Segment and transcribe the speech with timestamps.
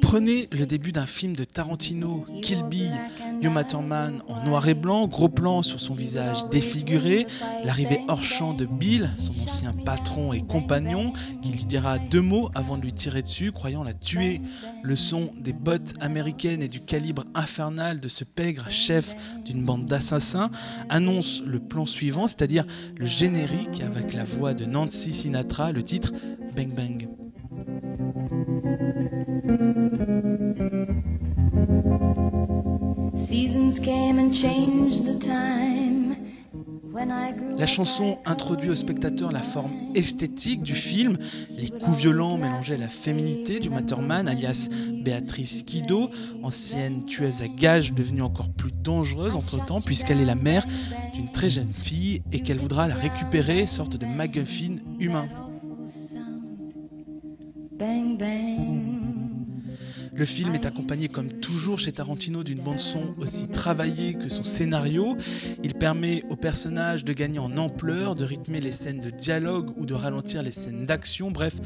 [0.00, 2.92] Prenez le début d'un film de Tarantino, Kill Bill,
[3.68, 7.26] Thurman en noir et blanc, gros plan sur son visage défiguré,
[7.64, 11.12] l'arrivée hors champ de Bill, son ancien patron et compagnon,
[11.42, 14.40] qui lui dira deux mots avant de lui tirer dessus, croyant la tuer.
[14.82, 19.14] Le son des bottes américaines et du calibre infernal de ce pègre chef
[19.44, 20.50] d'une bande d'assassins
[20.88, 22.64] annonce le plan suivant, c'est-à-dire
[22.96, 26.12] le générique avec la voix de Nancy Sinatra, le titre
[26.56, 26.93] Bang Bang.
[37.56, 41.16] La chanson introduit au spectateur la forme esthétique du film,
[41.56, 44.68] les coups violents mélangés à la féminité du Matterman, alias
[45.02, 46.10] Béatrice Kido,
[46.42, 50.64] ancienne tueuse à gages devenue encore plus dangereuse entre-temps puisqu'elle est la mère
[51.14, 55.28] d'une très jeune fille et qu'elle voudra la récupérer, sorte de MacGuffin humain.
[57.76, 58.83] Bang, bang.
[60.16, 64.44] Le film est accompagné comme toujours chez Tarantino d'une bande son aussi travaillée que son
[64.44, 65.16] scénario.
[65.64, 69.86] Il permet aux personnages de gagner en ampleur, de rythmer les scènes de dialogue ou
[69.86, 71.32] de ralentir les scènes d'action.
[71.32, 71.56] Bref,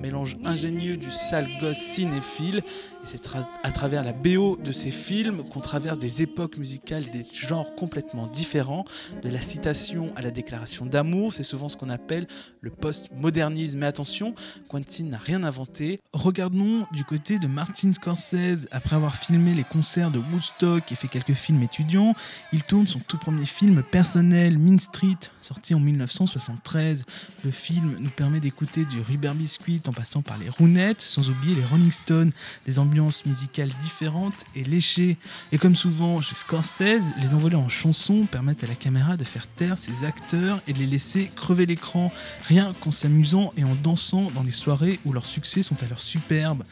[0.00, 2.58] mélange ingénieux du sale gosse cinéphile.
[2.58, 3.20] Et c'est
[3.64, 7.74] à travers la BO de ces films qu'on traverse des époques musicales et des genres
[7.74, 8.84] complètement différents.
[9.22, 12.28] De la citation à la déclaration d'amour, c'est souvent ce qu'on appelle
[12.60, 13.80] le post-modernisme.
[13.80, 14.34] Mais attention,
[14.68, 16.00] Quentin n'a rien inventé.
[16.12, 21.08] Regardons du côté de Martin Scorsese, après avoir filmé les concerts de Woodstock et fait
[21.08, 22.14] quelques films étudiants,
[22.52, 27.06] il tourne son tout premier film personnel, Mean Street, sorti en 1973.
[27.42, 31.54] Le film nous permet d'écouter du Rubber Biscuit en passant par les Rounettes, sans oublier
[31.54, 32.32] les Rolling Stones,
[32.66, 35.16] des ambiances musicales différentes et léchées.
[35.50, 39.46] Et comme souvent chez Scorsese, les envolées en chansons permettent à la caméra de faire
[39.46, 42.12] taire ses acteurs et de les laisser crever l'écran,
[42.46, 46.00] rien qu'en s'amusant et en dansant dans les soirées où leurs succès sont à leur
[46.00, 46.62] superbe.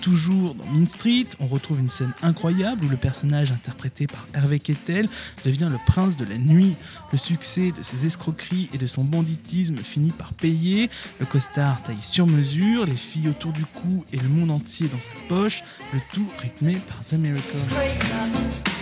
[0.00, 4.58] Toujours dans Mean Street, on retrouve une scène incroyable où le personnage interprété par Hervé
[4.58, 5.08] Kettel
[5.44, 6.74] devient le prince de la nuit.
[7.12, 10.90] Le succès de ses escroqueries et de son banditisme finit par payer.
[11.20, 15.00] Le costard taille sur mesure, les filles autour du cou et le monde entier dans
[15.00, 15.62] sa poche,
[15.92, 18.73] le tout rythmé par The Miracle.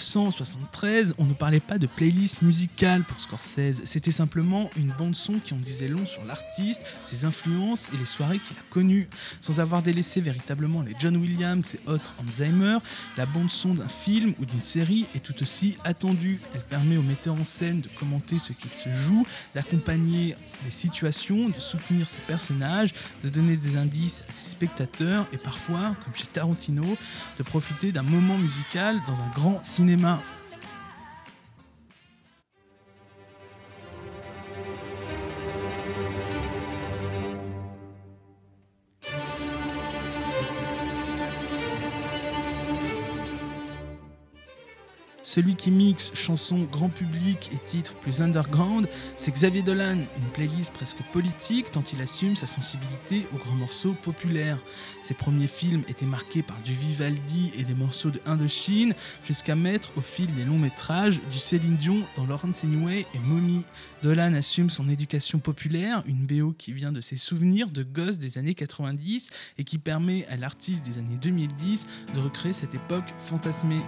[0.00, 5.52] 1973, on ne parlait pas de playlist musicale pour Scorsese, c'était simplement une bande-son qui
[5.52, 9.08] en disait long sur l'artiste, ses influences et les soirées qu'il a connues.
[9.42, 12.78] Sans avoir délaissé véritablement les John Williams et autres Alzheimer,
[13.18, 16.40] la bande-son d'un film ou d'une série est tout aussi attendue.
[16.54, 20.34] Elle permet au metteur en scène de commenter ce qu'il se joue, d'accompagner
[20.64, 25.94] les situations, de soutenir ses personnages, de donner des indices à ses spectateurs et parfois,
[26.04, 26.96] comme chez Tarantino,
[27.36, 30.39] de profiter d'un moment musical dans un grand cinéma cinéma.
[45.30, 50.72] Celui qui mixe chansons grand public et titres plus underground, c'est Xavier Dolan, une playlist
[50.72, 54.58] presque politique tant il assume sa sensibilité aux grands morceaux populaires.
[55.04, 58.92] Ses premiers films étaient marqués par du Vivaldi et des morceaux de Indochine,
[59.24, 63.62] jusqu'à mettre au fil des longs métrages du Céline Dion dans Laurence Anyway et Mommy.
[64.02, 68.36] Dolan assume son éducation populaire, une BO qui vient de ses souvenirs de gosse des
[68.36, 71.86] années 90 et qui permet à l'artiste des années 2010
[72.16, 73.78] de recréer cette époque fantasmée.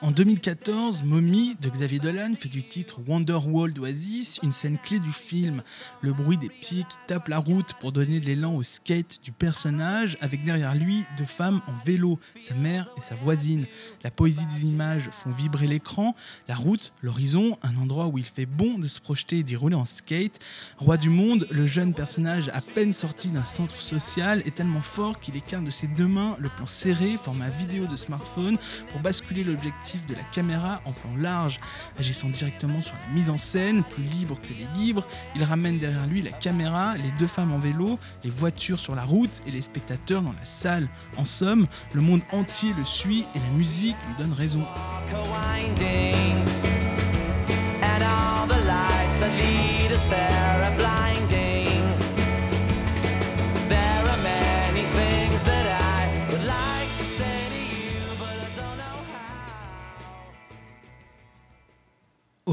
[0.00, 5.10] En 2014, Mommy de Xavier Dolan fait du titre Wonderwall d'Oasis une scène clé du
[5.10, 5.60] film.
[6.02, 9.32] Le bruit des pieds qui tapent la route pour donner de l'élan au skate du
[9.32, 13.66] personnage, avec derrière lui deux femmes en vélo, sa mère et sa voisine.
[14.04, 16.14] La poésie des images font vibrer l'écran,
[16.46, 19.74] la route, l'horizon, un endroit où il fait bon de se projeter et d'y rouler
[19.74, 20.38] en skate.
[20.76, 25.18] Roi du monde, le jeune personnage à peine sorti d'un centre social est tellement fort
[25.18, 28.58] qu'il écarte de ses deux mains le plan serré, format vidéo de smartphone,
[28.92, 31.60] pour basculer l'objectif de la caméra en plan large,
[31.98, 35.06] agissant directement sur la mise en scène, plus libre que les livres.
[35.34, 39.04] Il ramène derrière lui la caméra, les deux femmes en vélo, les voitures sur la
[39.04, 40.88] route et les spectateurs dans la salle.
[41.16, 44.64] En somme, le monde entier le suit et la musique lui donne raison.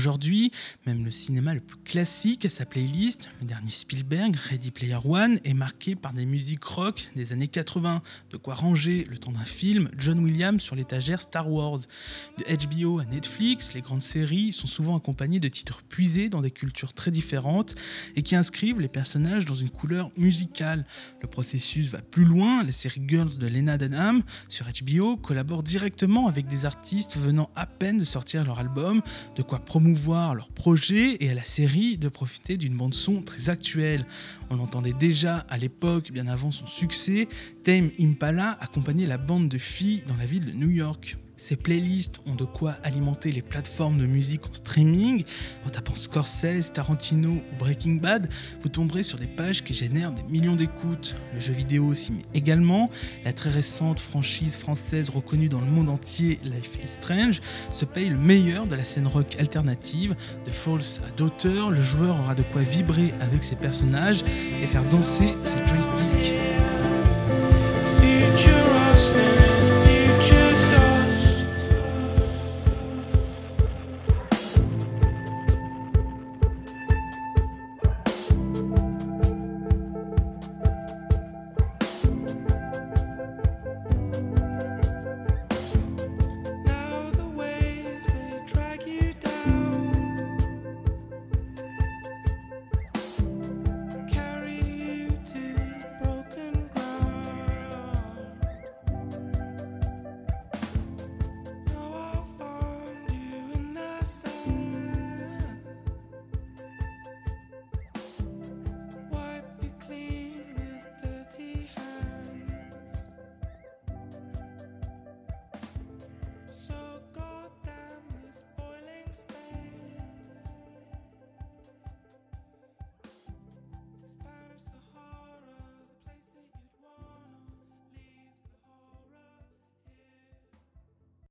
[0.00, 0.50] Aujourd'hui,
[0.86, 5.38] même le cinéma le plus classique à sa playlist, le dernier Spielberg, Ready Player One,
[5.44, 8.00] est marqué par des musiques rock des années 80,
[8.30, 11.80] de quoi ranger le temps d'un film John Williams sur l'étagère Star Wars.
[12.38, 16.50] De HBO à Netflix, les grandes séries sont souvent accompagnées de titres puisés dans des
[16.50, 17.74] cultures très différentes
[18.16, 20.86] et qui inscrivent les personnages dans une couleur musicale.
[21.20, 26.26] Le processus va plus loin, la série Girls de Lena Dunham sur HBO collabore directement
[26.26, 29.02] avec des artistes venant à peine de sortir leur album,
[29.36, 29.89] de quoi promouvoir
[30.34, 34.06] leur projet et à la série de profiter d'une bande son très actuelle.
[34.50, 37.28] On l'entendait déjà à l'époque, bien avant son succès,
[37.64, 41.16] Tame Impala accompagnait la bande de filles dans la ville de New York.
[41.40, 45.24] Ces playlists ont de quoi alimenter les plateformes de musique en streaming.
[45.66, 48.28] En tapant Scorsese, Tarantino ou Breaking Bad,
[48.60, 51.16] vous tomberez sur des pages qui génèrent des millions d'écoutes.
[51.32, 52.90] Le jeu vidéo s'y met également.
[53.24, 57.40] La très récente franchise française reconnue dans le monde entier, Life is Strange,
[57.70, 60.14] se paye le meilleur de la scène rock alternative.
[60.44, 64.22] De False à Daughter, le joueur aura de quoi vibrer avec ses personnages
[64.62, 66.49] et faire danser ses joysticks.